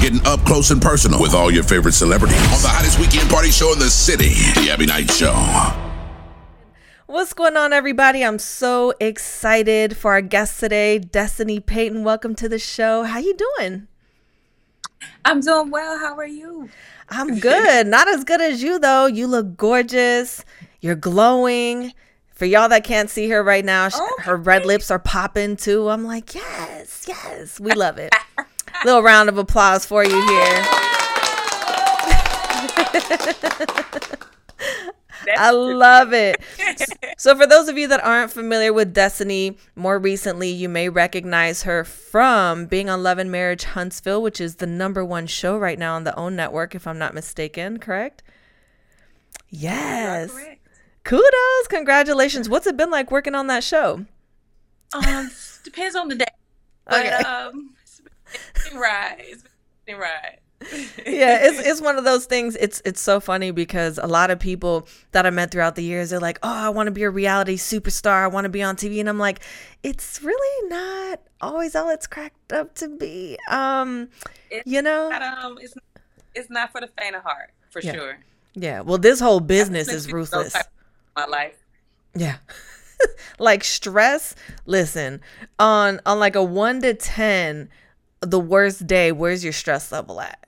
[0.00, 3.50] getting up close and personal with all your favorite celebrities on the hottest weekend party
[3.50, 5.34] show in the city, The Abbie Knights Show.
[7.06, 8.24] What's going on, everybody?
[8.24, 12.02] I'm so excited for our guest today, Destiny Payton.
[12.02, 13.02] Welcome to the show.
[13.02, 13.88] How you doing?
[15.24, 15.98] I'm doing well.
[15.98, 16.68] How are you?
[17.08, 17.86] I'm good.
[17.86, 19.06] Not as good as you though.
[19.06, 20.44] You look gorgeous.
[20.80, 21.92] You're glowing.
[22.32, 23.96] For y'all that can't see her right now, okay.
[23.98, 25.90] Oh, her red lips are popping too.
[25.90, 28.14] I'm like, yes, yes, we love it.
[28.84, 30.64] Little round of applause for you here.
[35.36, 36.40] I love it.
[37.16, 41.64] So, for those of you that aren't familiar with Destiny, more recently, you may recognize
[41.64, 45.78] her from being on Love and Marriage Huntsville, which is the number one show right
[45.78, 48.22] now on the OWN network, if I'm not mistaken, correct?
[49.50, 50.32] Yes.
[50.32, 50.66] Correct.
[51.04, 51.66] Kudos.
[51.68, 52.48] Congratulations.
[52.48, 54.06] What's it been like working on that show?
[54.94, 55.30] Um,
[55.62, 56.24] depends on the day.
[56.86, 57.16] But okay.
[57.16, 57.69] um
[58.74, 59.18] right.
[59.18, 59.44] It's
[59.88, 60.38] right.
[61.06, 62.56] yeah, it's it's one of those things.
[62.56, 66.10] It's it's so funny because a lot of people that I met throughout the years,
[66.10, 68.24] they're like, "Oh, I want to be a reality superstar.
[68.24, 69.40] I want to be on TV," and I'm like,
[69.82, 74.10] "It's really not always all it's cracked up to be." Um,
[74.50, 75.74] it's you know, not, um, it's
[76.34, 77.94] it's not for the faint of heart, for yeah.
[77.94, 78.18] sure.
[78.54, 78.80] Yeah.
[78.80, 80.54] Well, this whole business is ruthless
[81.16, 81.56] my life.
[82.14, 82.36] Yeah.
[83.38, 84.34] like stress,
[84.66, 85.20] listen,
[85.58, 87.68] on on like a 1 to 10,
[88.20, 90.46] the worst day, where's your stress level at?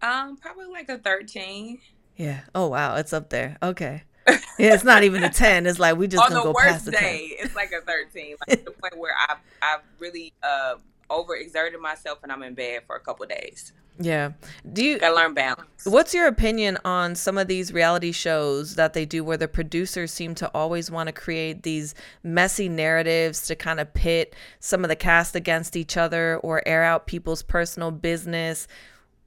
[0.00, 1.78] Um probably like a 13.
[2.16, 2.40] Yeah.
[2.54, 3.56] Oh wow, it's up there.
[3.62, 4.02] Okay.
[4.58, 5.66] Yeah, it's not even a 10.
[5.66, 7.46] It's like we just on gonna the go past the day, 10.
[7.46, 8.36] it's like a 13.
[8.48, 10.74] Like the point where I've I've really uh
[11.10, 13.72] overexerted myself and I'm in bed for a couple days.
[13.98, 14.32] Yeah.
[14.72, 15.84] Do you gotta learn balance?
[15.84, 20.12] What's your opinion on some of these reality shows that they do where the producers
[20.12, 24.88] seem to always want to create these messy narratives to kind of pit some of
[24.88, 28.66] the cast against each other or air out people's personal business?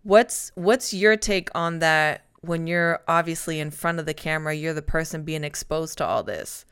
[0.03, 4.73] What's what's your take on that when you're obviously in front of the camera, you're
[4.73, 6.66] the person being exposed to all this?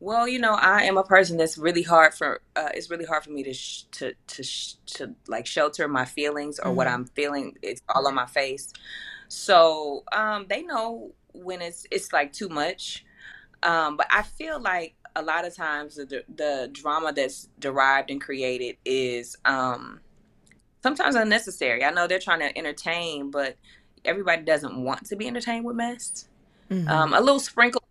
[0.00, 2.40] Well, you know, I am a person that's really hard for.
[2.56, 6.06] Uh, it's really hard for me to sh- to to sh- to like shelter my
[6.06, 6.76] feelings or mm-hmm.
[6.76, 7.56] what I'm feeling.
[7.62, 8.72] It's all on my face.
[9.28, 13.04] So um, they know when it's it's like too much.
[13.62, 18.22] Um, but I feel like a lot of times the the drama that's derived and
[18.22, 20.00] created is um,
[20.82, 21.84] sometimes unnecessary.
[21.84, 23.56] I know they're trying to entertain, but
[24.06, 26.26] everybody doesn't want to be entertained with mess.
[26.70, 26.88] Mm-hmm.
[26.88, 27.82] Um, a little sprinkle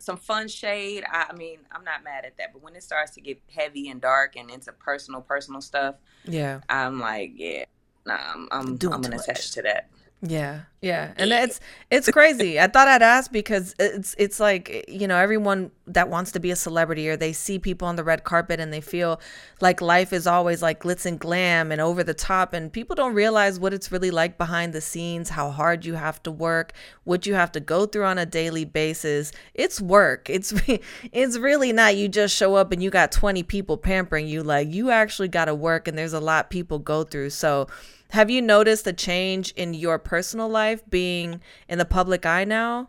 [0.00, 1.04] some fun shade.
[1.10, 3.88] I, I, mean, I'm not mad at that, but when it starts to get heavy
[3.88, 7.64] and dark and into personal, personal stuff, yeah, I'm like, yeah,
[8.04, 9.88] nah, I'm I'm, I'm gonna attach to that.
[10.22, 11.60] Yeah, yeah, and it's
[11.90, 12.60] it's crazy.
[12.60, 16.50] I thought I'd ask because it's it's like you know everyone that wants to be
[16.50, 19.18] a celebrity or they see people on the red carpet and they feel
[19.62, 23.14] like life is always like glitz and glam and over the top, and people don't
[23.14, 27.24] realize what it's really like behind the scenes, how hard you have to work, what
[27.24, 29.32] you have to go through on a daily basis.
[29.54, 30.28] It's work.
[30.28, 30.52] It's
[31.12, 34.42] it's really not you just show up and you got twenty people pampering you.
[34.42, 37.30] Like you actually got to work, and there's a lot people go through.
[37.30, 37.68] So
[38.10, 42.88] have you noticed a change in your personal life being in the public eye now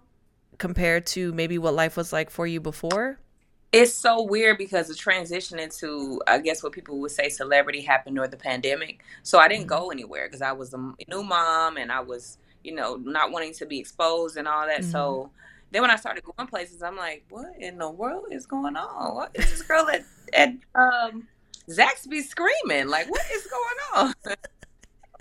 [0.57, 3.19] compared to maybe what life was like for you before?
[3.71, 8.15] It's so weird because the transition into, I guess, what people would say celebrity happened
[8.15, 9.01] during the pandemic.
[9.23, 9.79] So I didn't mm-hmm.
[9.79, 13.53] go anywhere because I was a new mom and I was, you know, not wanting
[13.53, 14.81] to be exposed and all that.
[14.81, 14.91] Mm-hmm.
[14.91, 15.31] So
[15.71, 19.15] then when I started going places, I'm like, what in the world is going on?
[19.15, 21.27] What is this girl at, at um,
[21.69, 22.89] Zaxby's screaming?
[22.89, 24.13] Like, what is going on?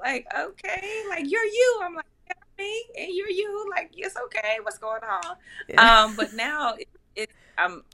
[0.03, 1.81] like, okay, like you're you.
[1.83, 3.71] I'm like, yeah, me, and you're you.
[3.71, 4.59] Like, it's okay.
[4.63, 5.37] What's going on?
[5.69, 6.03] Yeah.
[6.03, 7.83] Um, but now it, it I'm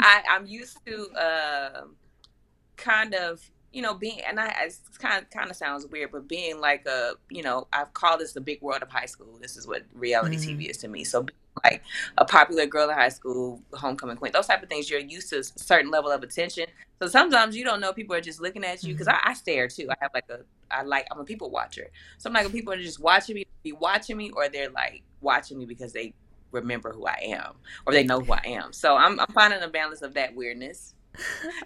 [0.00, 1.82] I, I'm used to uh,
[2.76, 6.28] kind of you know being and I it's kind of kind of sounds weird, but
[6.28, 9.38] being like a you know I've called this the big world of high school.
[9.40, 10.60] This is what reality mm-hmm.
[10.60, 11.04] TV is to me.
[11.04, 11.26] So
[11.62, 11.82] like
[12.18, 14.90] a popular girl in high school, homecoming queen, those type of things.
[14.90, 16.66] You're used to a certain level of attention.
[17.00, 19.26] So sometimes you don't know people are just looking at you because mm-hmm.
[19.28, 19.88] I, I, stare too.
[19.90, 20.40] I have like a
[20.70, 21.88] I like I'm a people watcher.
[22.18, 25.58] So I'm like people are just watching me, be watching me, or they're like watching
[25.58, 26.14] me because they
[26.50, 27.54] remember who I am
[27.86, 28.72] or they know who I am.
[28.72, 30.94] So I'm I'm finding a balance of that weirdness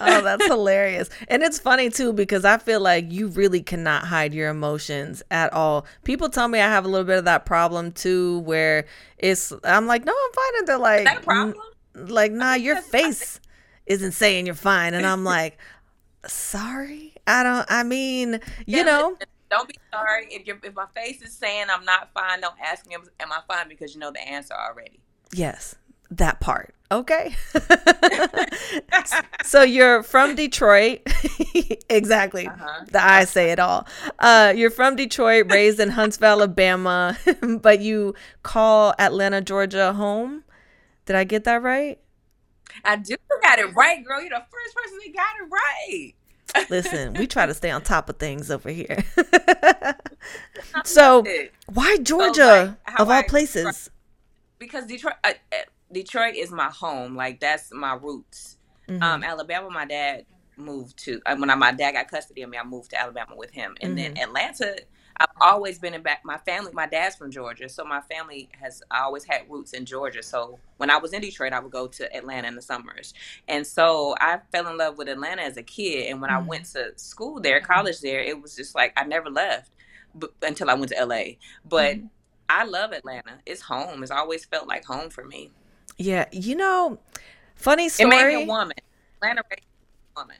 [0.00, 1.08] oh, that's hilarious.
[1.28, 5.52] And it's funny too because I feel like you really cannot hide your emotions at
[5.52, 5.86] all.
[6.04, 8.86] People tell me I have a little bit of that problem too where
[9.18, 11.54] it's I'm like, "No, I'm fine." And they're like, problem?
[11.94, 13.40] like, "Nah, your face
[13.86, 15.58] isn't saying you're fine." And I'm like,
[16.26, 17.14] "Sorry?
[17.26, 19.16] I don't I mean, you know,
[19.50, 22.86] don't be sorry if your if my face is saying I'm not fine, don't ask
[22.86, 25.00] me am I fine because you know the answer already."
[25.32, 25.74] Yes
[26.10, 27.36] that part Okay.
[29.44, 31.00] so you're from Detroit.
[31.90, 32.46] exactly.
[32.46, 32.84] Uh-huh.
[32.90, 33.86] The I say it all.
[34.18, 37.18] Uh, you're from Detroit, raised in Huntsville, Alabama,
[37.60, 40.44] but you call Atlanta, Georgia home.
[41.04, 41.98] Did I get that right?
[42.84, 44.20] I do got it right, girl.
[44.20, 46.14] You're the first person that got it right.
[46.70, 49.04] Listen, we try to stay on top of things over here.
[50.84, 51.24] so,
[51.66, 53.90] why Georgia so, like, of all I, places?
[54.58, 55.56] Because Detroit, uh, uh
[55.92, 57.16] Detroit is my home.
[57.16, 58.56] Like that's my roots.
[58.88, 59.02] Mm-hmm.
[59.02, 60.24] Um, Alabama, my dad
[60.56, 62.58] moved to uh, when I, my dad got custody of me.
[62.58, 64.14] I moved to Alabama with him, and mm-hmm.
[64.14, 64.76] then Atlanta.
[65.20, 66.20] I've always been in back.
[66.24, 70.22] My family, my dad's from Georgia, so my family has always had roots in Georgia.
[70.22, 73.14] So when I was in Detroit, I would go to Atlanta in the summers,
[73.48, 76.08] and so I fell in love with Atlanta as a kid.
[76.08, 76.44] And when mm-hmm.
[76.44, 79.72] I went to school there, college there, it was just like I never left,
[80.14, 81.22] but, until I went to LA.
[81.68, 82.06] But mm-hmm.
[82.48, 83.40] I love Atlanta.
[83.44, 84.02] It's home.
[84.02, 85.50] It's always felt like home for me.
[85.98, 86.98] Yeah, you know,
[87.54, 88.16] funny story.
[88.16, 88.76] It made a woman.
[89.16, 89.66] Atlanta raised
[90.16, 90.36] a woman.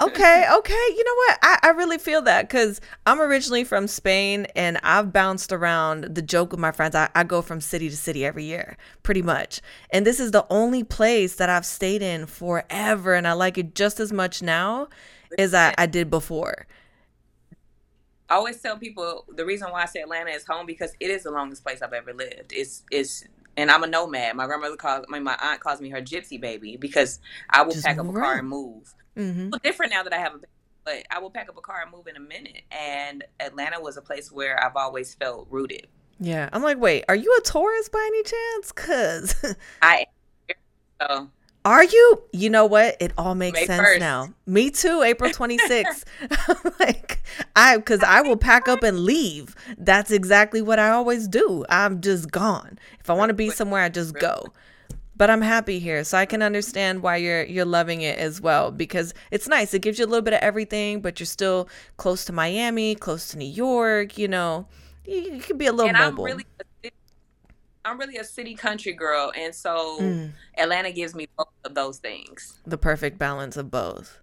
[0.00, 0.86] okay, okay.
[0.96, 1.38] You know what?
[1.42, 6.22] I, I really feel that because I'm originally from Spain and I've bounced around the
[6.22, 6.94] joke with my friends.
[6.94, 9.60] I, I go from city to city every year, pretty much.
[9.90, 13.14] And this is the only place that I've stayed in forever.
[13.14, 14.88] And I like it just as much now
[15.36, 16.66] as I, I did before.
[18.28, 21.24] I always tell people the reason why I say Atlanta is home because it is
[21.24, 22.52] the longest place I've ever lived.
[22.52, 23.24] It's it's
[23.56, 24.36] and I'm a nomad.
[24.36, 27.20] My grandmother calls my my aunt calls me her gypsy baby because
[27.50, 28.94] I will Just pack up a car and move.
[29.16, 29.50] Mm-hmm.
[29.62, 30.52] Different now that I have a baby,
[30.84, 32.62] but I will pack up a car and move in a minute.
[32.70, 35.86] And Atlanta was a place where I've always felt rooted.
[36.18, 38.72] Yeah, I'm like, wait, are you a Taurus by any chance?
[38.72, 40.06] Cause I.
[41.00, 41.28] So
[41.64, 42.22] are you?
[42.32, 42.96] You know what?
[43.00, 44.00] It all makes May sense 1st.
[44.00, 44.34] now.
[44.46, 45.02] Me too.
[45.02, 46.04] April 26th.
[46.80, 47.22] like
[47.54, 49.54] I cuz I will pack up and leave.
[49.78, 51.64] That's exactly what I always do.
[51.68, 52.78] I'm just gone.
[53.00, 54.52] If I want to be somewhere, I just go.
[55.14, 58.72] But I'm happy here, so I can understand why you're you're loving it as well
[58.72, 59.72] because it's nice.
[59.74, 63.28] It gives you a little bit of everything, but you're still close to Miami, close
[63.28, 64.66] to New York, you know.
[65.04, 66.24] You, you can be a little and mobile.
[66.24, 66.46] I'm really
[67.84, 70.30] I'm really a city country girl, and so mm.
[70.56, 72.58] Atlanta gives me both of those things.
[72.66, 74.20] The perfect balance of both.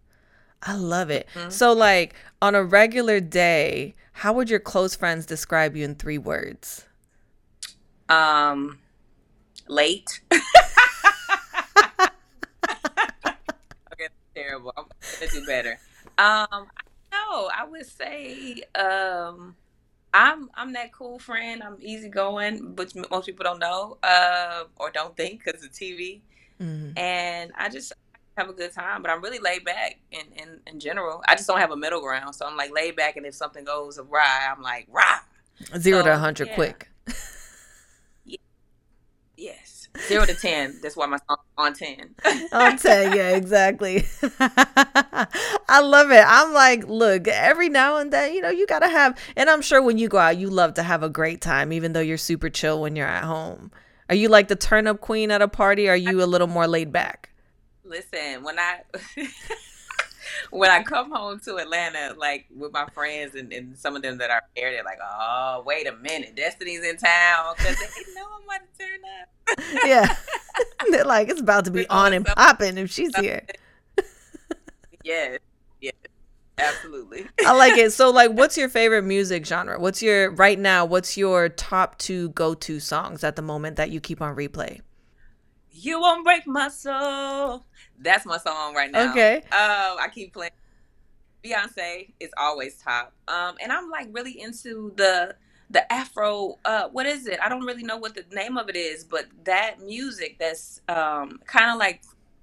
[0.62, 1.28] I love it.
[1.34, 1.50] Mm-hmm.
[1.50, 6.18] So, like on a regular day, how would your close friends describe you in three
[6.18, 6.86] words?
[8.08, 8.80] Um,
[9.68, 10.22] late.
[10.32, 10.42] okay,
[14.36, 14.74] terrible.
[14.78, 14.86] I'm
[15.20, 15.80] gonna do better.
[16.18, 16.68] Um,
[17.12, 19.56] no, I would say um
[20.14, 21.62] I'm I'm that cool friend.
[21.64, 26.22] I'm easygoing, which most people don't know uh, or don't think because of TV.
[26.62, 26.98] Mm-hmm.
[26.98, 27.94] And I just
[28.38, 31.22] have a good time, but I'm really laid back in, in in general.
[31.28, 33.64] I just don't have a middle ground, so I'm like laid back, and if something
[33.64, 35.20] goes awry, I'm like rah.
[35.78, 36.56] Zero so, to hundred yeah.
[36.56, 36.90] quick.
[40.08, 40.80] Zero to ten.
[40.82, 42.16] That's why my song on ten.
[42.52, 44.06] on ten, yeah, exactly.
[44.40, 46.24] I love it.
[46.26, 49.82] I'm like, look, every now and then, you know, you gotta have, and I'm sure
[49.82, 52.50] when you go out, you love to have a great time, even though you're super
[52.50, 53.72] chill when you're at home.
[54.10, 55.88] Are you like the turn up queen at a party?
[55.88, 57.30] Or are you a little more laid back?
[57.84, 58.82] Listen, when I
[60.52, 64.18] when I come home to Atlanta, like with my friends and, and some of them
[64.18, 68.26] that are there, they're like, "Oh, wait a minute, Destiny's in town," because they know
[68.36, 69.84] I'm about to turn up.
[69.86, 70.16] yeah,
[70.92, 73.46] they're like, "It's about to be on and popping if she's here."
[75.04, 75.40] yes,
[75.82, 75.94] yes,
[76.58, 77.26] absolutely.
[77.46, 77.92] I like it.
[77.92, 79.80] So, like, what's your favorite music genre?
[79.80, 80.86] What's your right now?
[80.86, 84.82] What's your top two go to songs at the moment that you keep on replay?
[85.82, 87.64] You won't break my soul.
[87.98, 89.12] That's my song right now.
[89.12, 89.38] Okay.
[89.38, 90.52] Um, I keep playing.
[91.44, 93.14] Beyonce is always top.
[93.30, 95.36] Um, and I'm like really into the
[95.70, 96.58] the Afro.
[96.66, 97.40] Uh, what is it?
[97.42, 101.40] I don't really know what the name of it is, but that music that's um
[101.46, 102.02] kind of like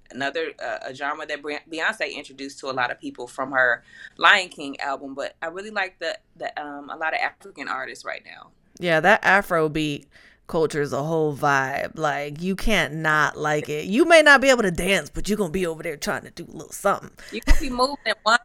[0.09, 3.83] another uh, a genre that Beyonce introduced to a lot of people from her
[4.17, 5.13] Lion King album.
[5.13, 8.49] But I really like the the um a lot of African artists right now.
[8.79, 10.07] Yeah, that Afro beat
[10.47, 11.97] culture is a whole vibe.
[11.97, 13.85] Like you can't not like it.
[13.85, 16.31] You may not be able to dance, but you're gonna be over there trying to
[16.31, 17.11] do a little something.
[17.31, 18.39] You gonna be moving and one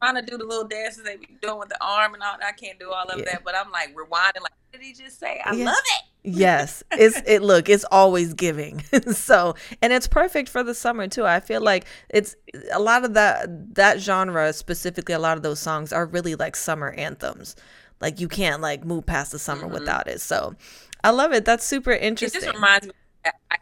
[0.00, 2.36] trying to do the little dances they be doing with the arm and all.
[2.42, 3.24] I can't do all of yeah.
[3.26, 4.42] that, but I'm like rewinding.
[4.42, 5.40] Like, what did he just say?
[5.44, 5.64] I yeah.
[5.66, 6.02] love it.
[6.22, 7.42] yes, it's it.
[7.42, 8.80] Look, it's always giving.
[9.12, 11.26] so, and it's perfect for the summer too.
[11.26, 12.36] I feel like it's
[12.72, 15.14] a lot of that that genre specifically.
[15.14, 17.56] A lot of those songs are really like summer anthems.
[18.00, 19.74] Like you can't like move past the summer mm-hmm.
[19.74, 20.20] without it.
[20.20, 20.54] So
[21.02, 21.44] I love it.
[21.44, 22.42] That's super interesting.
[22.42, 22.92] It just reminds me.
[23.24, 23.56] I,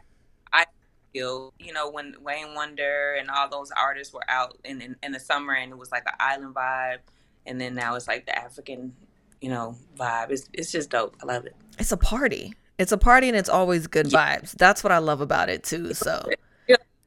[0.53, 0.65] I
[1.13, 5.11] feel you know when Wayne Wonder and all those artists were out in, in, in
[5.11, 6.99] the summer and it was like an island vibe,
[7.45, 8.93] and then now it's like the African
[9.41, 10.31] you know vibe.
[10.31, 11.15] It's it's just dope.
[11.21, 11.55] I love it.
[11.79, 12.53] It's a party.
[12.77, 14.51] It's a party and it's always good vibes.
[14.51, 15.93] That's what I love about it too.
[15.93, 16.29] So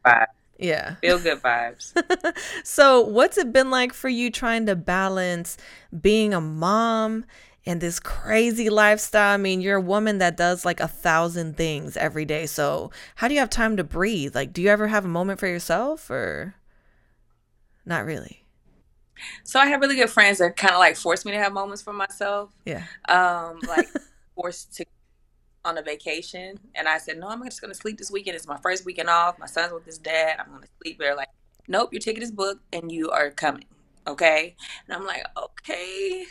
[0.04, 0.26] vibes.
[0.60, 0.96] Yeah.
[0.96, 1.94] Feel good vibes.
[2.64, 5.56] so, what's it been like for you trying to balance
[6.00, 7.24] being a mom
[7.66, 9.34] and this crazy lifestyle?
[9.34, 12.46] I mean, you're a woman that does like a thousand things every day.
[12.46, 14.34] So, how do you have time to breathe?
[14.34, 16.54] Like, do you ever have a moment for yourself or
[17.84, 18.44] not really?
[19.44, 21.82] So, I have really good friends that kind of like force me to have moments
[21.82, 22.50] for myself.
[22.64, 22.84] Yeah.
[23.08, 23.88] Um, like
[24.34, 24.84] forced to
[25.64, 28.36] on a vacation and I said, No, I'm just gonna sleep this weekend.
[28.36, 29.38] It's my first weekend off.
[29.38, 30.36] My son's with his dad.
[30.38, 30.98] I'm gonna sleep.
[30.98, 31.28] They're like,
[31.68, 33.66] Nope, your ticket is booked and you are coming.
[34.06, 34.56] Okay.
[34.86, 36.24] And I'm like, Okay.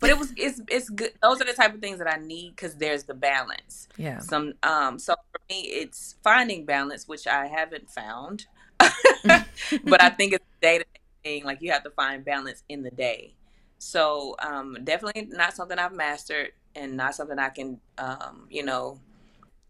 [0.00, 1.12] But it was it's it's good.
[1.22, 3.88] Those are the type of things that I need because there's the balance.
[3.96, 4.18] Yeah.
[4.18, 8.46] Some um so for me it's finding balance, which I haven't found.
[8.78, 11.44] but I think it's day to day thing.
[11.44, 13.34] Like you have to find balance in the day.
[13.78, 19.00] So um definitely not something I've mastered and not something I can, um, you know,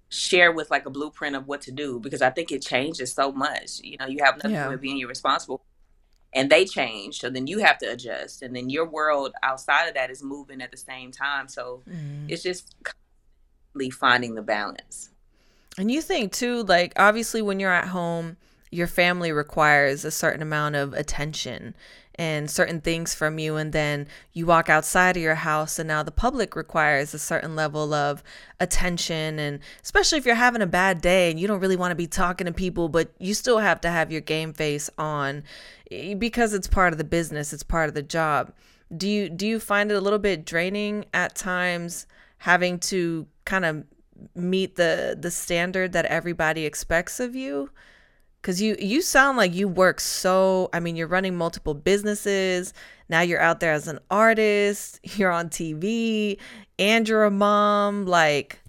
[0.08, 3.32] share with like a blueprint of what to do because I think it changes so
[3.32, 3.80] much.
[3.82, 4.68] You know, you have nothing yeah.
[4.68, 5.62] with being irresponsible
[6.36, 7.18] and they change.
[7.18, 8.42] So then you have to adjust.
[8.42, 11.48] And then your world outside of that is moving at the same time.
[11.48, 12.26] So mm.
[12.28, 15.08] it's just constantly finding the balance.
[15.78, 18.36] And you think too, like obviously when you're at home,
[18.70, 21.74] your family requires a certain amount of attention
[22.18, 26.02] and certain things from you and then you walk outside of your house and now
[26.02, 28.22] the public requires a certain level of
[28.60, 31.96] attention and especially if you're having a bad day and you don't really want to
[31.96, 35.42] be talking to people but you still have to have your game face on
[35.90, 38.52] eh, because it's part of the business it's part of the job.
[38.96, 42.06] Do you do you find it a little bit draining at times
[42.38, 43.84] having to kind of
[44.34, 47.70] meet the the standard that everybody expects of you
[48.46, 52.72] because you you sound like you work so i mean you're running multiple businesses.
[53.08, 56.38] Now you're out there as an artist you're on tv
[56.78, 58.06] and you're a mom.
[58.06, 58.60] Like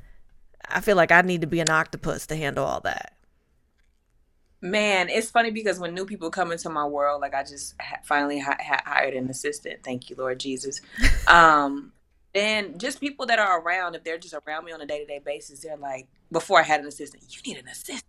[0.68, 3.14] i feel like i need to be an octopus to handle all that.
[4.62, 8.00] Man it's funny because when new people come into my world like i just ha-
[8.04, 9.84] finally ha- ha- hired an assistant.
[9.84, 10.82] Thank you lord jesus.
[11.28, 11.92] Um
[12.34, 15.62] then just people that are around if they're just around me on a day-to-day basis
[15.62, 18.04] they're like before i had an assistant you need an assistant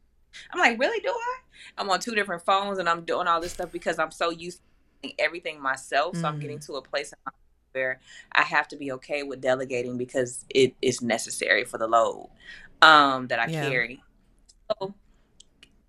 [0.53, 1.01] I'm like, really?
[1.01, 1.39] Do I?
[1.77, 4.61] I'm on two different phones and I'm doing all this stuff because I'm so used
[5.03, 6.15] to everything myself.
[6.15, 6.27] So mm-hmm.
[6.27, 6.67] I'm getting mm.
[6.67, 7.13] to a place
[7.73, 8.01] where
[8.33, 12.31] I have to be okay with delegating because it is necessary for the load
[12.83, 13.69] um, that I yeah.
[13.69, 14.03] carry.
[14.71, 14.95] So,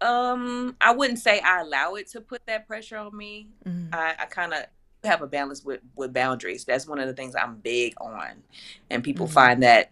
[0.01, 3.49] um, I wouldn't say I allow it to put that pressure on me.
[3.65, 3.93] Mm-hmm.
[3.93, 4.65] I, I kind of
[5.03, 6.65] have a balance with with boundaries.
[6.65, 8.43] That's one of the things I'm big on,
[8.89, 9.33] and people mm-hmm.
[9.33, 9.91] find that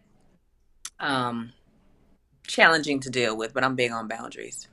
[1.00, 1.54] um
[2.48, 4.68] challenging to deal with, but I'm big on boundaries.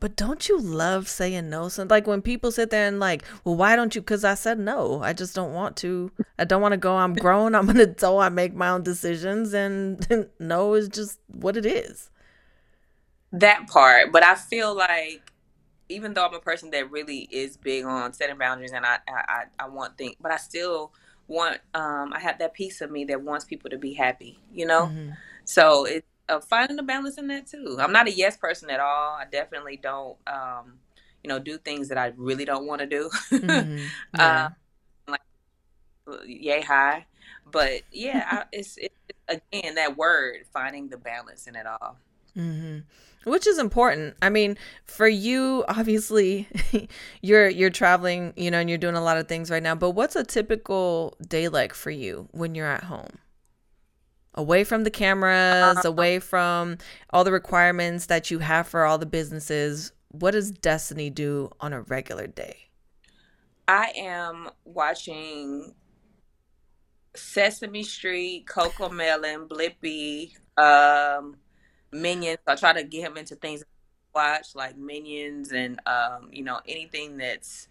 [0.00, 1.68] But don't you love saying no?
[1.68, 4.00] So, like when people sit there and like, well, why don't you?
[4.00, 5.02] Because I said no.
[5.02, 6.12] I just don't want to.
[6.38, 6.96] I don't want to go.
[6.96, 7.54] I'm grown.
[7.54, 8.22] I'm an adult.
[8.22, 12.10] I make my own decisions, and no is just what it is.
[13.32, 15.32] That part, but I feel like
[15.88, 19.44] even though I'm a person that really is big on setting boundaries, and I I,
[19.58, 20.92] I want things, but I still
[21.26, 24.64] want um I have that piece of me that wants people to be happy, you
[24.64, 24.86] know.
[24.86, 25.10] Mm-hmm.
[25.44, 27.76] So it's of finding a balance in that too.
[27.80, 29.14] I'm not a yes person at all.
[29.14, 30.74] I definitely don't, um,
[31.22, 33.10] you know, do things that I really don't want to do.
[33.30, 33.84] Mm-hmm.
[34.16, 34.46] yeah.
[34.46, 34.48] uh,
[35.08, 35.20] like,
[36.26, 37.06] yay high,
[37.50, 38.94] but yeah, I, it's, it's
[39.28, 41.96] again that word finding the balance in it all.
[42.36, 42.78] Mm-hmm.
[43.28, 44.16] Which is important.
[44.22, 46.48] I mean, for you, obviously,
[47.20, 49.74] you're you're traveling, you know, and you're doing a lot of things right now.
[49.74, 53.18] But what's a typical day like for you when you're at home?
[54.38, 55.88] Away from the cameras, uh-huh.
[55.88, 56.78] away from
[57.10, 59.92] all the requirements that you have for all the businesses.
[60.12, 62.68] What does Destiny do on a regular day?
[63.66, 65.74] I am watching
[67.16, 71.36] Sesame Street, CoComelon, Blippi, um,
[71.92, 72.38] Minions.
[72.46, 73.66] I try to get him into things I
[74.14, 77.66] watch like Minions and um, you know anything that's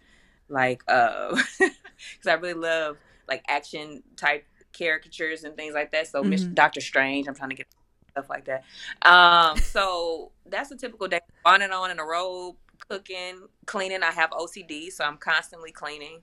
[0.50, 2.98] like uh because I really love
[3.28, 6.06] like action type caricatures and things like that.
[6.08, 6.54] So mm-hmm.
[6.54, 7.66] Doctor Strange, I'm trying to get
[8.10, 8.64] stuff like that.
[9.02, 11.20] Um, so that's a typical day.
[11.44, 12.56] On and on in a robe,
[12.88, 14.02] cooking, cleaning.
[14.02, 16.20] I have OCD, so I'm constantly cleaning.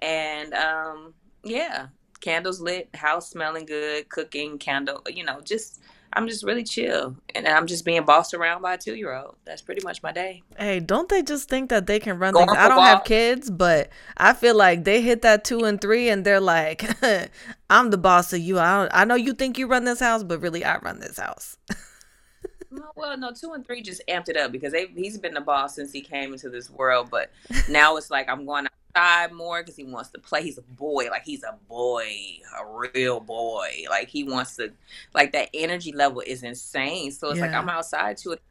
[0.00, 1.14] And um,
[1.44, 1.88] yeah,
[2.20, 5.80] candles lit, house smelling good, cooking, candle, you know, just
[6.12, 9.36] I'm just really chill, and I'm just being bossed around by a two year old.
[9.44, 10.42] That's pretty much my day.
[10.58, 12.58] Hey, don't they just think that they can run Going things?
[12.58, 16.24] I don't have kids, but I feel like they hit that two and three, and
[16.24, 16.84] they're like,
[17.70, 18.58] "I'm the boss of you.
[18.58, 21.58] I I know you think you run this house, but really I run this house."
[22.96, 25.92] well, no, two and three just amped it up because he's been the boss since
[25.92, 27.10] he came into this world.
[27.10, 27.30] But
[27.68, 28.66] now it's like I'm going
[29.32, 30.42] more because he wants to play.
[30.42, 32.10] He's a boy, like he's a boy,
[32.58, 33.84] a real boy.
[33.90, 34.72] Like he wants to,
[35.14, 37.12] like that energy level is insane.
[37.12, 37.46] So it's yeah.
[37.46, 38.42] like I'm outside to it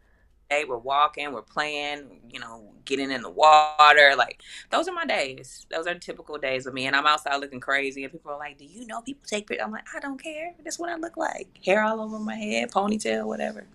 [0.50, 0.66] day.
[0.68, 4.14] We're walking, we're playing, you know, getting in the water.
[4.18, 5.66] Like those are my days.
[5.70, 6.86] Those are typical days of me.
[6.88, 9.66] And I'm outside looking crazy, and people are like, "Do you know people take pictures?"
[9.66, 10.54] I'm like, I don't care.
[10.64, 11.48] That's what I look like.
[11.66, 13.66] Hair all over my head, ponytail, whatever.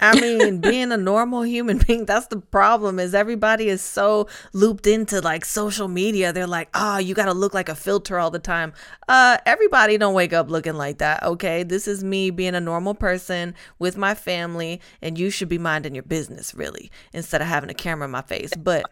[0.00, 4.86] I mean, being a normal human being, that's the problem is everybody is so looped
[4.86, 6.32] into like social media.
[6.32, 8.72] They're like, oh, you got to look like a filter all the time.
[9.08, 11.22] Uh, everybody don't wake up looking like that.
[11.22, 11.62] Okay.
[11.62, 15.94] This is me being a normal person with my family and you should be minding
[15.94, 18.52] your business really instead of having a camera in my face.
[18.56, 18.90] But,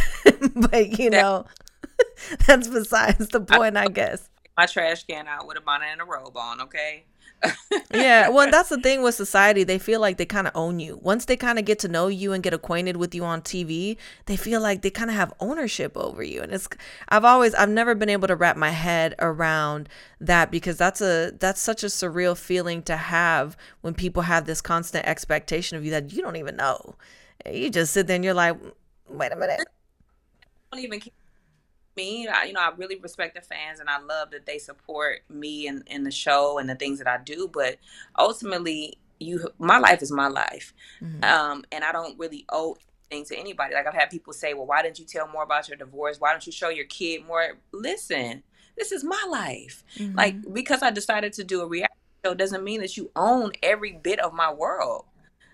[0.54, 1.46] but you know,
[2.46, 4.28] that's besides the point, I guess.
[4.56, 6.60] My trash can out with a bonnet and a robe on.
[6.60, 7.04] Okay
[7.92, 9.64] yeah, well, that's the thing with society.
[9.64, 10.98] They feel like they kind of own you.
[11.02, 13.96] Once they kind of get to know you and get acquainted with you on TV,
[14.26, 16.40] they feel like they kind of have ownership over you.
[16.40, 16.68] And it's
[17.08, 19.88] I've always I've never been able to wrap my head around
[20.20, 24.60] that because that's a that's such a surreal feeling to have when people have this
[24.60, 26.96] constant expectation of you that you don't even know.
[27.50, 28.56] You just sit there and you're like,
[29.08, 29.60] wait a minute.
[30.72, 31.00] I don't even
[31.96, 32.26] me.
[32.28, 35.66] I, you know, I really respect the fans and I love that they support me
[35.66, 37.48] and, in the show and the things that I do.
[37.52, 37.78] But
[38.18, 41.22] ultimately, you, my life is my life, mm-hmm.
[41.24, 42.76] um, and I don't really owe
[43.10, 43.74] anything to anybody.
[43.74, 46.20] Like I've had people say, "Well, why didn't you tell more about your divorce?
[46.20, 48.42] Why don't you show your kid more?" Listen,
[48.76, 49.84] this is my life.
[49.96, 50.16] Mm-hmm.
[50.16, 53.92] Like because I decided to do a reality show doesn't mean that you own every
[53.92, 55.04] bit of my world.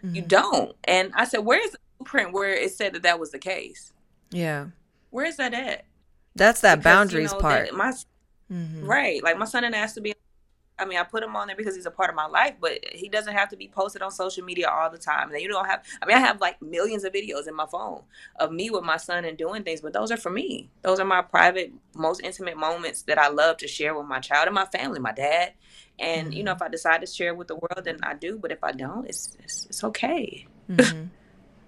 [0.02, 0.14] Mm-hmm.
[0.14, 0.76] You don't.
[0.84, 3.92] And I said, "Where's the blueprint where it said that that was the case?"
[4.30, 4.66] Yeah.
[5.10, 5.84] Where is that at?
[6.34, 7.74] That's that because, boundaries you know, part.
[7.74, 7.92] My
[8.52, 8.84] mm-hmm.
[8.84, 10.14] right, like my son and has to be.
[10.78, 12.78] I mean, I put him on there because he's a part of my life, but
[12.92, 15.30] he doesn't have to be posted on social media all the time.
[15.30, 15.84] And you don't have.
[16.00, 18.02] I mean, I have like millions of videos in my phone
[18.36, 20.70] of me with my son and doing things, but those are for me.
[20.80, 24.46] Those are my private, most intimate moments that I love to share with my child
[24.46, 25.52] and my family, my dad.
[25.98, 26.32] And mm-hmm.
[26.32, 26.62] you know, mm-hmm.
[26.62, 28.38] if I decide to share with the world, then I do.
[28.38, 30.46] But if I don't, it's it's, it's okay.
[30.70, 31.08] Mm-hmm.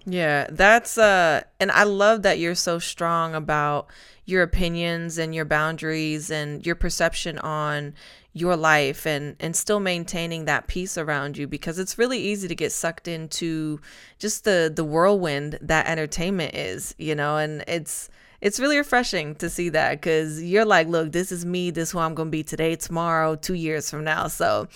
[0.05, 3.87] Yeah, that's uh and I love that you're so strong about
[4.25, 7.93] your opinions and your boundaries and your perception on
[8.33, 12.55] your life and and still maintaining that peace around you because it's really easy to
[12.55, 13.79] get sucked into
[14.19, 18.09] just the the whirlwind that entertainment is, you know, and it's
[18.41, 21.91] it's really refreshing to see that cuz you're like, look, this is me, this is
[21.93, 24.27] who I'm going to be today, tomorrow, 2 years from now.
[24.27, 24.67] So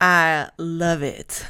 [0.00, 1.46] I love it.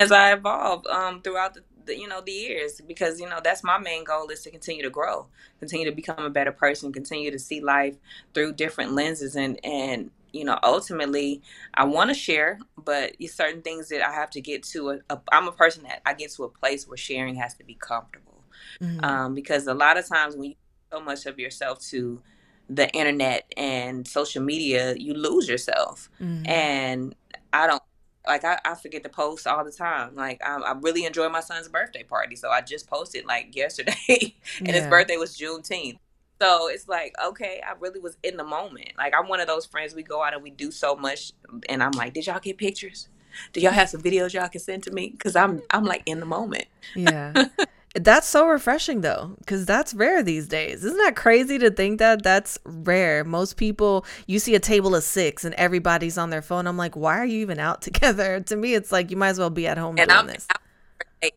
[0.00, 3.64] As I evolve um throughout the the, you know the years because you know that's
[3.64, 5.26] my main goal is to continue to grow
[5.58, 7.96] continue to become a better person continue to see life
[8.32, 11.40] through different lenses and and you know ultimately
[11.74, 15.20] i want to share but certain things that i have to get to a, a,
[15.32, 18.42] i'm a person that i get to a place where sharing has to be comfortable
[18.80, 19.04] mm-hmm.
[19.04, 20.56] um, because a lot of times when you
[20.92, 22.20] so much of yourself to
[22.68, 26.46] the internet and social media you lose yourself mm-hmm.
[26.48, 27.14] and
[27.52, 27.82] i don't
[28.26, 30.14] like I, I forget to post all the time.
[30.14, 34.34] Like I, I really enjoy my son's birthday party, so I just posted like yesterday,
[34.58, 34.74] and yeah.
[34.74, 35.98] his birthday was Juneteenth.
[36.40, 38.92] So it's like, okay, I really was in the moment.
[38.98, 41.32] Like I'm one of those friends we go out and we do so much,
[41.68, 43.08] and I'm like, did y'all get pictures?
[43.52, 45.10] Do y'all have some videos y'all can send to me?
[45.10, 46.66] Because I'm I'm like in the moment.
[46.94, 47.32] Yeah.
[47.94, 50.84] That's so refreshing though, because that's rare these days.
[50.84, 53.22] Isn't that crazy to think that that's rare?
[53.22, 56.66] Most people, you see a table of six and everybody's on their phone.
[56.66, 58.40] I'm like, why are you even out together?
[58.40, 60.46] To me, it's like you might as well be at home and doing I'm, this.
[60.50, 60.60] I'm,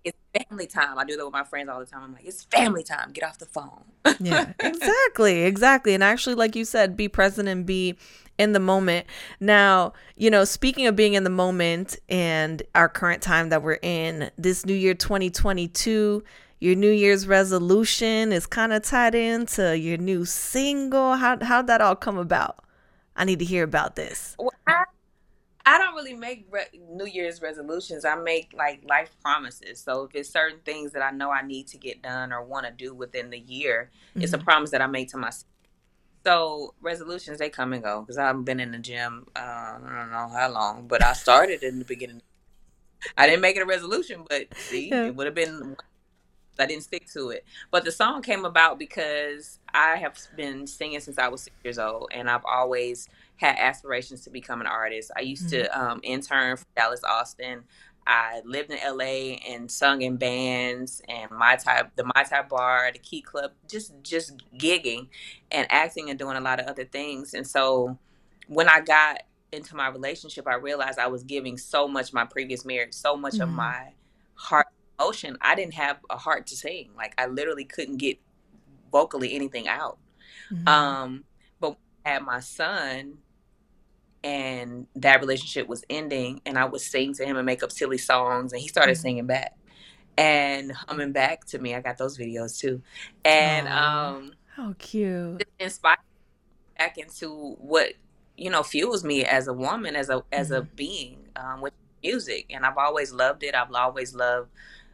[0.04, 0.98] it's family time.
[0.98, 2.04] I do that with my friends all the time.
[2.04, 3.12] I'm like, it's family time.
[3.12, 3.84] Get off the phone.
[4.20, 5.93] yeah, exactly, exactly.
[5.93, 7.98] And actually, like you said, be present and be
[8.38, 9.08] in the moment.
[9.39, 13.80] Now, you know, speaking of being in the moment and our current time that we're
[13.82, 16.24] in, this new year 2022
[16.60, 21.15] your New Year's resolution is kind of tied into your new single.
[21.15, 22.63] How how'd that all come about?
[23.15, 24.36] I need to hear about this.
[24.39, 24.84] Well, I,
[25.65, 28.06] I don't really make re- New Year's resolutions.
[28.06, 29.80] I make like life promises.
[29.80, 32.65] So if it's certain things that I know I need to get done or want
[32.65, 34.22] to do within the year, mm-hmm.
[34.24, 34.46] it's a mm-hmm.
[34.46, 35.46] promise that I make to myself.
[36.26, 39.28] So resolutions they come and go because I've been in the gym.
[39.36, 42.22] Uh, I don't know how long, but I started in the beginning.
[43.15, 45.78] I didn't make it a resolution, but see, it would have been
[46.60, 47.46] I didn't stick to it.
[47.72, 51.80] But the song came about because I have been singing since I was six years
[51.80, 55.12] old, and I've always had aspirations to become an artist.
[55.15, 55.63] I used mm-hmm.
[55.63, 57.63] to um, intern for Dallas Austin.
[58.08, 62.89] I lived in LA and sung in bands and my type, the my type bar,
[62.91, 65.08] the Key Club, just just gigging
[65.52, 67.34] and acting and doing a lot of other things.
[67.34, 67.98] And so
[68.48, 72.63] when I got into my relationship, I realized I was giving so much my previous
[72.63, 73.43] marriage, so much mm-hmm.
[73.43, 73.91] of my
[74.36, 74.67] heart
[74.99, 76.91] emotion, I didn't have a heart to sing.
[76.95, 78.19] Like I literally couldn't get
[78.91, 79.97] vocally anything out.
[80.51, 80.67] Mm-hmm.
[80.67, 81.23] Um,
[81.60, 83.19] but I had my son
[84.23, 87.97] and that relationship was ending and I would sing to him and make up silly
[87.97, 89.01] songs and he started mm-hmm.
[89.01, 89.53] singing back.
[90.17, 91.75] and humming back to me.
[91.75, 92.81] I got those videos too,
[93.23, 95.43] and Aww, um, how cute!
[95.60, 95.99] Inspired
[96.77, 97.93] back into what
[98.36, 100.55] you know fuels me as a woman, as a as mm-hmm.
[100.55, 103.55] a being, um, with music, and I've always loved it.
[103.55, 104.49] I've always loved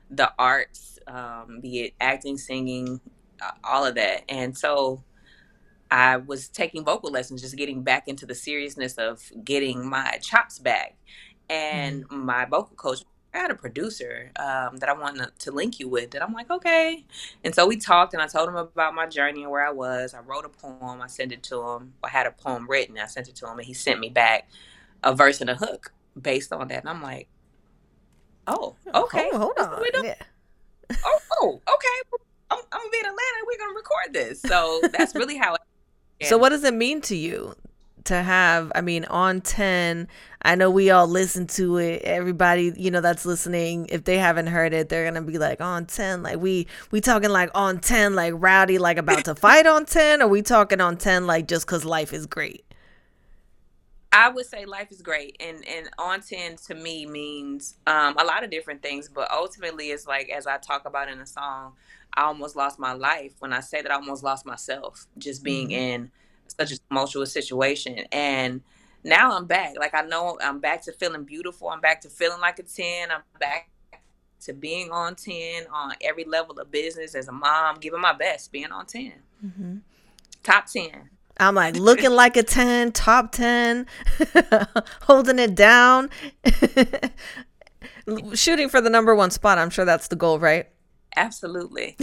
[0.09, 3.01] the arts, um, be it acting, singing,
[3.41, 5.03] uh, all of that, and so.
[5.91, 10.57] I was taking vocal lessons, just getting back into the seriousness of getting my chops
[10.57, 10.95] back.
[11.51, 12.25] And mm-hmm.
[12.25, 16.13] my vocal coach I had a producer um, that I wanted to link you with.
[16.13, 17.03] And I'm like, okay.
[17.43, 20.13] And so we talked, and I told him about my journey and where I was.
[20.13, 21.01] I wrote a poem.
[21.01, 21.93] I sent it to him.
[22.03, 22.97] I had a poem written.
[22.99, 24.49] I sent it to him, and he sent me back
[25.03, 26.81] a verse and a hook based on that.
[26.81, 27.27] And I'm like,
[28.47, 29.29] oh, oh okay.
[29.33, 29.81] hold on.
[29.81, 30.15] we Yeah.
[31.05, 32.17] Oh, oh, okay.
[32.51, 33.45] I'm, I'm gonna be in Atlanta.
[33.47, 34.41] We're gonna record this.
[34.41, 35.55] So that's really how.
[36.19, 37.55] It, so what does it mean to you
[38.05, 40.07] to have i mean on 10
[40.41, 44.47] i know we all listen to it everybody you know that's listening if they haven't
[44.47, 48.13] heard it they're gonna be like on 10 like we we talking like on 10
[48.13, 51.65] like rowdy like about to fight on 10 or we talking on 10 like just
[51.65, 52.65] because life is great
[54.13, 58.23] I would say life is great, and and on ten to me means um, a
[58.23, 61.73] lot of different things, but ultimately it's like as I talk about in the song,
[62.13, 63.33] I almost lost my life.
[63.39, 65.79] When I say that, I almost lost myself just being mm-hmm.
[65.79, 66.11] in
[66.47, 68.05] such a tumultuous situation.
[68.11, 68.61] And
[69.03, 69.73] now I'm back.
[69.79, 71.69] Like I know I'm back to feeling beautiful.
[71.69, 73.09] I'm back to feeling like a 10.
[73.09, 73.69] I'm back
[74.41, 78.51] to being on 10 on every level of business as a mom, giving my best,
[78.51, 79.13] being on 10.
[79.43, 79.77] Mm-hmm.
[80.43, 81.09] Top 10.
[81.37, 83.87] I'm like looking like a 10, top 10,
[85.01, 86.09] holding it down,
[88.33, 89.57] shooting for the number one spot.
[89.57, 90.67] I'm sure that's the goal, right?
[91.15, 91.95] Absolutely.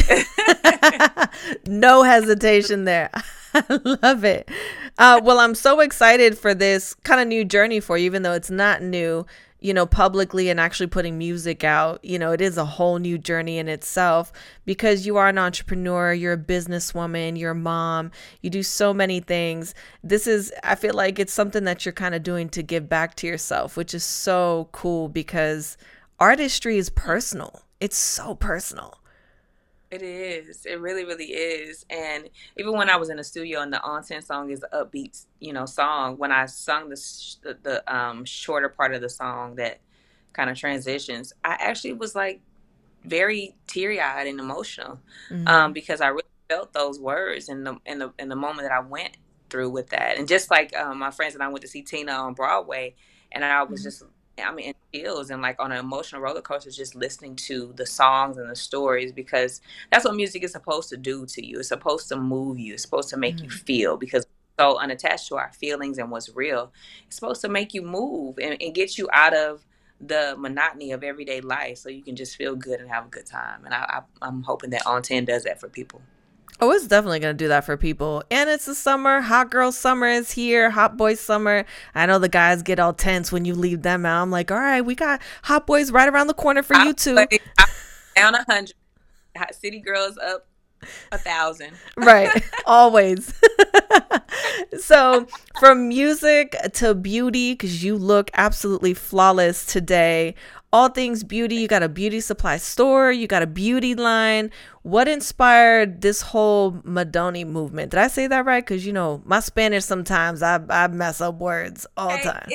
[1.67, 3.11] no hesitation there.
[3.55, 4.49] I love it.
[4.99, 8.35] Uh, well, I'm so excited for this kind of new journey for you, even though
[8.35, 9.27] it's not new,
[9.61, 12.05] you know, publicly and actually putting music out.
[12.05, 14.33] You know, it is a whole new journey in itself
[14.65, 19.21] because you are an entrepreneur, you're a businesswoman, you're a mom, you do so many
[19.21, 19.75] things.
[20.03, 23.15] This is, I feel like it's something that you're kind of doing to give back
[23.17, 25.77] to yourself, which is so cool because
[26.19, 27.63] artistry is personal.
[27.81, 29.00] It's so personal.
[29.91, 30.67] It is.
[30.67, 31.85] It really, really is.
[31.91, 34.69] And even when I was in the studio and the on ten song is an
[34.73, 36.17] upbeat, you know, song.
[36.17, 39.81] When I sung the the, the um, shorter part of the song that
[40.33, 42.41] kind of transitions, I actually was like
[43.05, 45.49] very teary eyed and emotional mm-hmm.
[45.49, 48.73] um, because I really felt those words in the in the in the moment that
[48.73, 49.17] I went
[49.49, 50.19] through with that.
[50.19, 52.95] And just like um, my friends and I went to see Tina on Broadway,
[53.33, 53.89] and I was mm-hmm.
[53.89, 54.05] just
[54.43, 57.87] I mean, in feels and like on an emotional roller coaster, just listening to the
[57.87, 61.61] songs and the stories because that's what music is supposed to do to you.
[61.61, 62.75] It's supposed to move you.
[62.75, 63.45] It's supposed to make mm-hmm.
[63.45, 64.27] you feel because
[64.59, 66.73] so unattached to our feelings and what's real.
[67.07, 69.65] It's supposed to make you move and, and get you out of
[70.01, 73.27] the monotony of everyday life so you can just feel good and have a good
[73.27, 73.65] time.
[73.65, 76.03] And I, I, I'm hoping that On 10 does that for people.
[76.63, 78.23] Oh, it's definitely going to do that for people.
[78.31, 79.21] And it's the summer.
[79.21, 80.71] Hot girl summer is here.
[80.71, 81.65] Hot boy summer.
[81.95, 84.23] I know the guys get all tense when you leave them out.
[84.23, 87.15] I'm like, all right, we got hot boys right around the corner for you too.
[88.15, 88.75] Down a hundred.
[89.37, 90.47] Hot city girls up
[91.13, 91.73] a thousand.
[91.97, 92.31] right.
[92.67, 93.33] Always.
[94.81, 95.27] so
[95.59, 100.35] from music to beauty, because you look absolutely flawless today
[100.73, 101.57] all things beauty.
[101.57, 104.51] You got a beauty supply store, you got a beauty line.
[104.83, 107.91] What inspired this whole Madoni movement?
[107.91, 108.65] Did I say that right?
[108.65, 112.51] Because you know my Spanish sometimes I I mess up words all the time.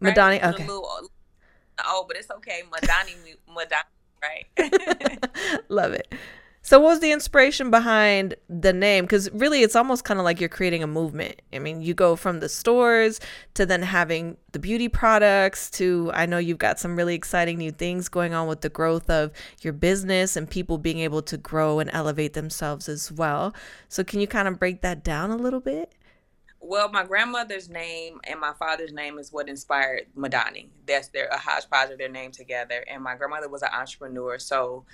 [0.00, 0.66] Madoni, okay.
[0.68, 2.62] Oh, but it's okay.
[2.70, 3.84] Madani, Madani,
[4.22, 5.60] right?
[5.68, 6.12] Love it.
[6.66, 9.04] So, what was the inspiration behind the name?
[9.04, 11.40] Because really, it's almost kind of like you're creating a movement.
[11.52, 13.20] I mean, you go from the stores
[13.54, 17.70] to then having the beauty products to I know you've got some really exciting new
[17.70, 21.78] things going on with the growth of your business and people being able to grow
[21.78, 23.54] and elevate themselves as well.
[23.88, 25.92] So, can you kind of break that down a little bit?
[26.58, 30.66] Well, my grandmother's name and my father's name is what inspired Madani.
[30.84, 32.84] That's their a hodgepodge of their name together.
[32.90, 34.84] And my grandmother was an entrepreneur, so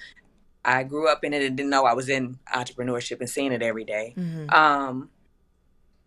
[0.64, 3.62] I grew up in it and didn't know I was in entrepreneurship and seeing it
[3.62, 4.14] every day.
[4.16, 4.50] Mm-hmm.
[4.50, 5.10] Um,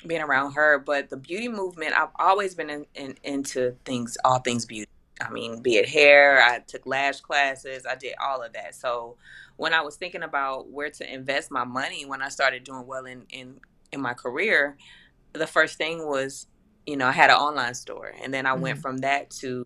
[0.05, 4.39] being around her, but the beauty movement, I've always been in, in, into things, all
[4.39, 4.89] things beauty.
[5.19, 8.75] I mean, be it hair, I took lash classes, I did all of that.
[8.75, 9.17] So
[9.55, 13.05] when I was thinking about where to invest my money when I started doing well
[13.05, 13.59] in, in,
[13.91, 14.77] in my career,
[15.33, 16.47] the first thing was,
[16.85, 18.13] you know, I had an online store.
[18.21, 18.61] And then I mm-hmm.
[18.61, 19.65] went from that to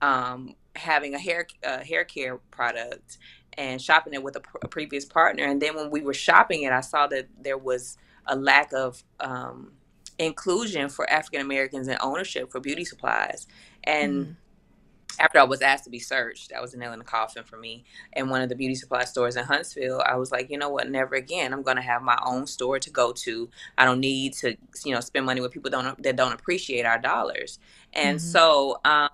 [0.00, 3.18] um, having a hair uh, hair care product
[3.58, 5.44] and shopping it with a, a, previous partner.
[5.44, 9.02] And then when we were shopping it, I saw that there was a lack of
[9.20, 9.72] um,
[10.18, 13.46] inclusion for African Americans in ownership for beauty supplies.
[13.84, 14.36] And mm.
[15.18, 17.56] after I was asked to be searched, that was a nail in the coffin for
[17.56, 17.84] me.
[18.12, 20.90] And one of the beauty supply stores in Huntsville, I was like, you know what?
[20.90, 21.52] Never again.
[21.52, 23.48] I'm going to have my own store to go to.
[23.78, 26.98] I don't need to, you know, spend money with people don't that don't appreciate our
[26.98, 27.58] dollars.
[27.92, 28.26] And mm-hmm.
[28.26, 29.08] so um,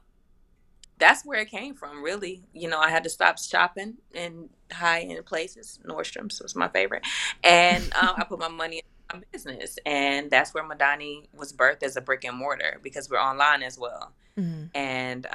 [1.02, 2.44] that's where it came from, really.
[2.52, 5.80] You know, I had to stop shopping in high end places.
[5.84, 7.04] Nordstrom's was my favorite,
[7.42, 8.78] and um, I put my money
[9.12, 13.10] in my business, and that's where Madani was birthed as a brick and mortar because
[13.10, 14.12] we're online as well.
[14.38, 14.66] Mm-hmm.
[14.76, 15.26] And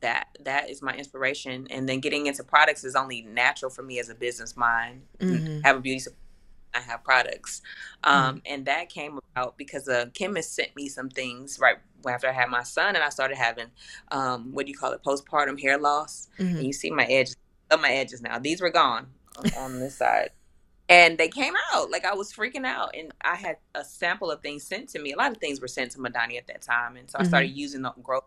[0.00, 3.98] that that is my inspiration and then getting into products is only natural for me
[3.98, 5.60] as a business mind mm-hmm.
[5.64, 6.04] have a beauty
[6.74, 7.62] I have products.
[8.02, 8.38] Um, mm-hmm.
[8.46, 11.76] and that came about because a chemist sent me some things right
[12.08, 13.68] after I had my son and I started having
[14.10, 16.28] um, what do you call it postpartum hair loss.
[16.38, 16.56] Mm-hmm.
[16.56, 17.36] and you see my edges
[17.70, 18.38] of my edges now.
[18.38, 19.06] These were gone
[19.58, 20.30] on this side.
[20.88, 21.90] And they came out.
[21.90, 22.94] Like I was freaking out.
[22.94, 25.12] And I had a sample of things sent to me.
[25.12, 26.96] A lot of things were sent to Madani at that time.
[26.96, 27.58] And so I started mm-hmm.
[27.58, 28.24] using the growth.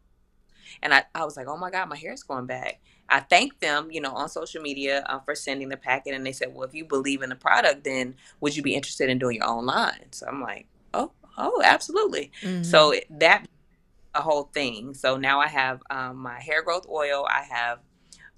[0.81, 2.81] And I, I was like, oh my God, my hair is going back.
[3.09, 6.13] I thanked them, you know, on social media uh, for sending the packet.
[6.13, 9.09] And they said, well, if you believe in the product, then would you be interested
[9.09, 10.11] in doing your own line?
[10.11, 12.31] So I'm like, oh, oh, absolutely.
[12.41, 12.63] Mm-hmm.
[12.63, 13.47] So that
[14.15, 14.93] a whole thing.
[14.93, 17.25] So now I have um, my hair growth oil.
[17.29, 17.79] I have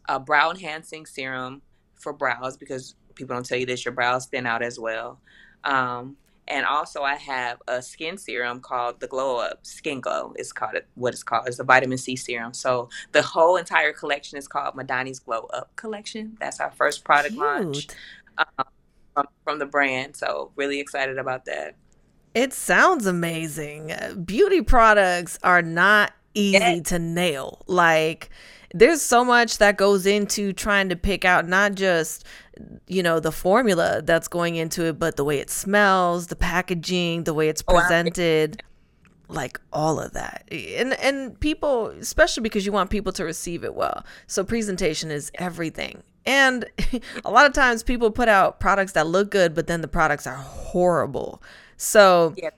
[0.08, 1.62] a brow enhancing serum
[1.96, 5.20] for brows because people don't tell you this, your brows thin out as well.
[5.64, 6.18] Um,
[6.50, 10.34] and also, I have a skin serum called the Glow Up Skin Glow.
[10.36, 11.48] It's called what it's called.
[11.48, 12.54] It's a vitamin C serum.
[12.54, 16.38] So the whole entire collection is called Madani's Glow Up Collection.
[16.40, 17.46] That's our first product Cute.
[17.46, 17.88] launch
[18.40, 18.66] um,
[19.14, 20.16] from, from the brand.
[20.16, 21.76] So really excited about that.
[22.34, 23.94] It sounds amazing.
[24.26, 26.82] Beauty products are not easy yeah.
[26.82, 27.64] to nail.
[27.68, 28.30] Like
[28.74, 32.26] there's so much that goes into trying to pick out not just
[32.88, 37.24] you know the formula that's going into it but the way it smells the packaging
[37.24, 38.70] the way it's oh, presented oh,
[39.30, 40.44] like all of that.
[40.52, 44.06] And and people especially because you want people to receive it well.
[44.28, 46.04] So presentation is everything.
[46.26, 46.66] And
[47.26, 50.28] a lot of times people put out products that look good but then the products
[50.28, 51.42] are horrible.
[51.78, 52.50] So yeah.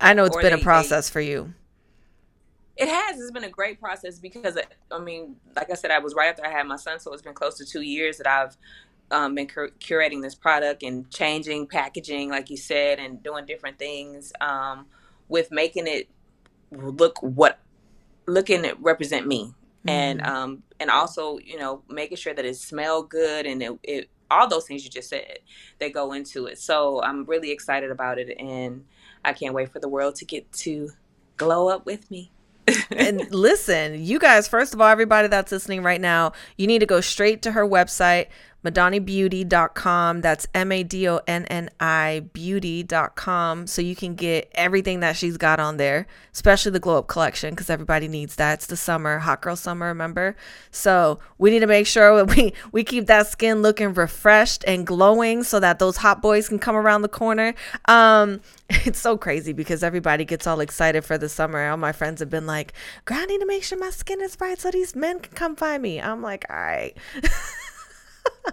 [0.00, 1.52] i know it's or been they, a process they, for you
[2.78, 3.20] it has.
[3.20, 4.56] It's been a great process because
[4.90, 7.22] I mean, like I said, I was right after I had my son, so it's
[7.22, 8.56] been close to two years that I've
[9.10, 13.80] um, been cur- curating this product and changing packaging, like you said, and doing different
[13.80, 14.86] things um,
[15.28, 16.08] with making it
[16.70, 17.58] look what
[18.26, 19.88] looking at represent me, mm-hmm.
[19.88, 24.10] and um, and also you know making sure that it smell good and it, it
[24.30, 25.40] all those things you just said
[25.80, 26.58] that go into it.
[26.58, 28.84] So I'm really excited about it, and
[29.24, 30.90] I can't wait for the world to get to
[31.36, 32.30] glow up with me
[32.90, 36.86] and listen, you guys, first of all, everybody that's listening right now, you need to
[36.86, 38.28] go straight to her website,
[38.64, 40.20] madonibeauty.com.
[40.20, 43.66] That's M A D O N N I beauty.com.
[43.66, 47.50] So you can get everything that she's got on there, especially the glow up collection,
[47.50, 48.54] because everybody needs that.
[48.54, 50.36] It's the summer, hot girl summer, remember?
[50.70, 55.42] So we need to make sure we, we keep that skin looking refreshed and glowing
[55.42, 57.54] so that those hot boys can come around the corner.
[57.86, 58.40] Um,
[58.70, 61.68] it's so crazy because everybody gets all excited for the summer.
[61.68, 62.72] All my friends have been like,
[63.04, 65.56] Girl, I need to make sure my skin is right so these men can come
[65.56, 66.00] find me.
[66.00, 66.96] I'm like, all right.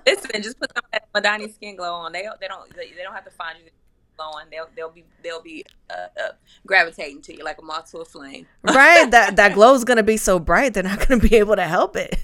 [0.06, 2.12] Listen, just put some Madani skin glow on.
[2.12, 3.70] They they don't they don't have to find you
[4.18, 4.46] glowing.
[4.52, 6.32] They'll they'll be they'll be uh, uh,
[6.66, 8.48] gravitating to you like a moth to a flame.
[8.64, 9.10] right.
[9.12, 11.96] That that glow is gonna be so bright they're not gonna be able to help
[11.96, 12.18] it.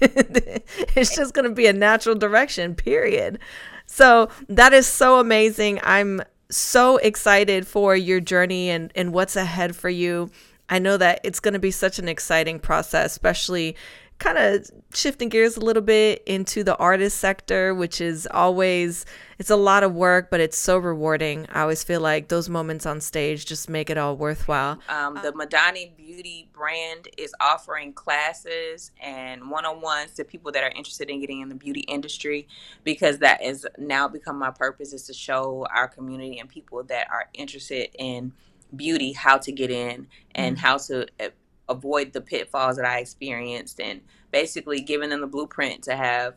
[0.96, 2.74] it's just gonna be a natural direction.
[2.74, 3.38] Period.
[3.86, 5.80] So that is so amazing.
[5.82, 10.30] I'm so excited for your journey and and what's ahead for you.
[10.68, 13.76] I know that it's going to be such an exciting process, especially
[14.22, 19.04] kind of shifting gears a little bit into the artist sector, which is always
[19.38, 21.48] it's a lot of work, but it's so rewarding.
[21.52, 24.78] I always feel like those moments on stage just make it all worthwhile.
[24.88, 31.10] Um, the Madani Beauty brand is offering classes and one-on-ones to people that are interested
[31.10, 32.46] in getting in the beauty industry
[32.84, 37.10] because that has now become my purpose is to show our community and people that
[37.10, 38.32] are interested in
[38.76, 40.64] beauty how to get in and mm-hmm.
[40.64, 41.30] how to eh,
[41.72, 46.34] avoid the pitfalls that I experienced and basically giving them the blueprint to have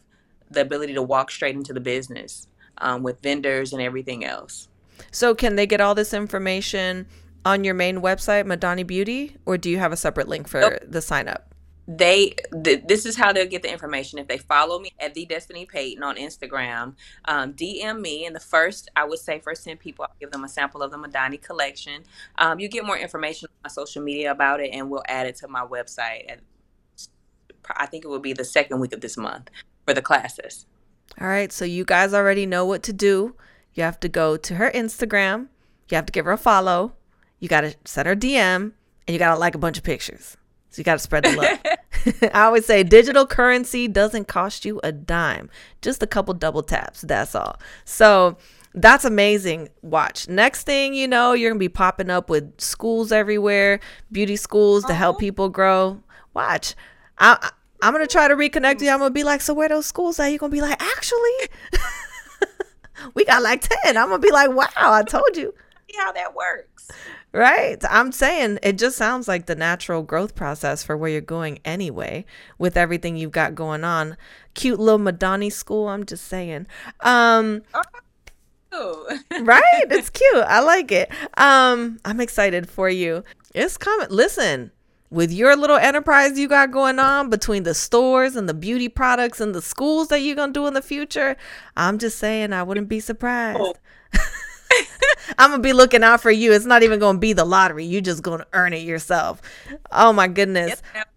[0.50, 2.48] the ability to walk straight into the business
[2.80, 4.68] um, with vendors and everything else.
[5.12, 7.08] So, can they get all this information
[7.44, 10.80] on your main website, Madani Beauty, or do you have a separate link for nope.
[10.88, 11.55] the sign up?
[11.88, 14.18] They th- this is how they'll get the information.
[14.18, 16.96] If they follow me at the destiny payton on instagram
[17.26, 20.44] um, dm me and the first i would say first 10 people i'll give them
[20.44, 22.04] a sample of the madani collection.
[22.38, 25.36] Um, you get more information on my social media about it and we'll add it
[25.38, 26.42] to my website and
[27.76, 29.50] i think it will be the second week of this month
[29.86, 30.66] for the classes.
[31.20, 33.36] All right so you guys already know what to do.
[33.74, 35.48] You have to go to her instagram.
[35.90, 36.94] You have to give her a follow.
[37.40, 38.72] You got to send her dm
[39.08, 40.38] and you got to like a bunch of pictures
[40.76, 42.32] so you got to spread the love.
[42.34, 45.50] I always say digital currency doesn't cost you a dime,
[45.82, 47.00] just a couple double taps.
[47.00, 47.58] That's all.
[47.86, 48.36] So
[48.74, 49.70] that's amazing.
[49.82, 50.28] Watch.
[50.28, 53.80] Next thing you know, you're going to be popping up with schools everywhere,
[54.12, 55.22] beauty schools to help uh-huh.
[55.22, 56.04] people grow.
[56.34, 56.76] Watch.
[57.18, 58.90] I, I I'm gonna try to reconnect you.
[58.90, 60.28] I'm gonna be like, so where those schools at?
[60.28, 61.30] You're gonna be like, actually,
[63.14, 63.96] we got like ten.
[63.96, 65.54] I'm gonna be like, wow, I told you.
[65.92, 66.90] See how that works.
[67.36, 67.78] Right.
[67.90, 72.24] I'm saying it just sounds like the natural growth process for where you're going anyway,
[72.58, 74.16] with everything you've got going on.
[74.54, 75.90] Cute little Madani school.
[75.90, 76.66] I'm just saying.
[77.02, 77.62] Um,
[78.72, 79.20] oh.
[79.42, 79.84] right?
[79.92, 80.46] It's cute.
[80.48, 81.12] I like it.
[81.38, 83.22] Um, I'm excited for you.
[83.54, 84.08] It's coming.
[84.10, 84.72] Listen,
[85.10, 89.42] with your little enterprise you got going on between the stores and the beauty products
[89.42, 91.36] and the schools that you're going to do in the future,
[91.76, 93.60] I'm just saying I wouldn't be surprised.
[93.60, 93.76] Oh.
[95.38, 96.52] I'm gonna be looking out for you.
[96.54, 97.86] It's not even gonna be the lottery.
[97.86, 99.42] You're just gonna earn it yourself.
[99.92, 100.82] Oh my goodness.
[100.94, 101.08] Yep.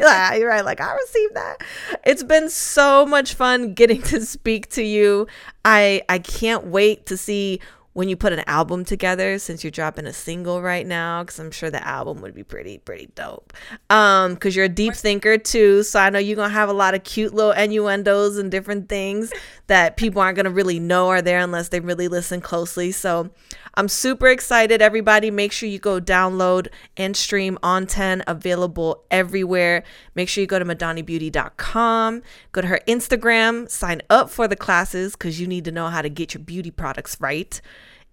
[0.00, 0.64] yeah, you're right.
[0.64, 1.56] Like I received that.
[2.04, 5.26] It's been so much fun getting to speak to you.
[5.64, 7.60] I I can't wait to see
[7.94, 11.50] when you put an album together since you're dropping a single right now because i'm
[11.50, 13.52] sure the album would be pretty pretty dope.
[13.90, 16.94] Um because you're a deep thinker too so i know you're gonna have a lot
[16.94, 19.32] of cute little innuendos and different things
[19.66, 22.92] that people aren't gonna really know are there unless they really listen closely.
[22.92, 23.30] So
[23.74, 29.82] i'm super excited everybody make sure you go download and stream on 10 available everywhere
[30.14, 35.12] make sure you go to madanibeauty.com go to her instagram sign up for the classes
[35.12, 37.60] because you need to know how to get your beauty products right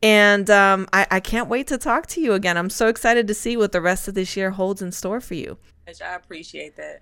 [0.01, 2.57] and um, I, I can't wait to talk to you again.
[2.57, 5.33] I'm so excited to see what the rest of this year holds in store for
[5.33, 5.57] you.
[5.87, 7.01] I appreciate that.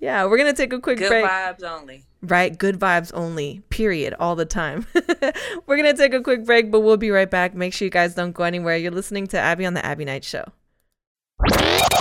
[0.00, 1.24] Yeah, we're gonna take a quick Good break.
[1.24, 2.04] Good vibes only.
[2.22, 3.62] Right, good vibes only.
[3.70, 4.14] Period.
[4.18, 4.86] All the time.
[5.66, 7.54] we're gonna take a quick break, but we'll be right back.
[7.54, 8.76] Make sure you guys don't go anywhere.
[8.76, 10.44] You're listening to Abbie on the Abbie Knights Show.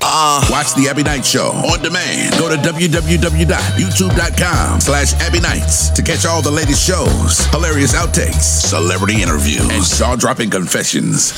[0.02, 2.36] Uh, Watch the Abbie Knights Show on demand.
[2.40, 9.22] Go to www.youtube.com slash Abbie Knights to catch all the latest shows, hilarious outtakes, celebrity
[9.22, 11.34] interviews, and jaw-dropping confessions.